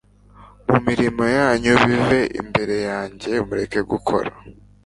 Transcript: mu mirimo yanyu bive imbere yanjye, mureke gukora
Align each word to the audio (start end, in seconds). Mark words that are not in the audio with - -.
mu 0.69 0.77
mirimo 0.85 1.23
yanyu 1.37 1.71
bive 1.85 2.21
imbere 2.41 2.75
yanjye, 2.89 3.31
mureke 3.47 3.79
gukora 3.91 4.29